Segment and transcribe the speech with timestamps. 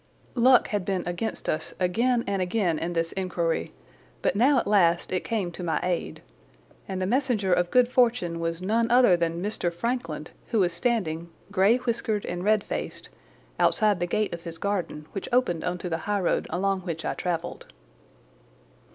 [0.33, 3.71] Luck had been against us again and again in this inquiry,
[4.23, 6.23] but now at last it came to my aid.
[6.87, 9.71] And the messenger of good fortune was none other than Mr.
[9.71, 13.09] Frankland, who was standing, grey whiskered and red faced,
[13.59, 17.13] outside the gate of his garden, which opened on to the highroad along which I
[17.13, 17.67] travelled.